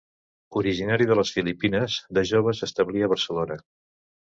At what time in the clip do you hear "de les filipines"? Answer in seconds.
1.11-1.99